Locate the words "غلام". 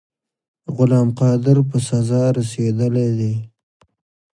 0.75-1.07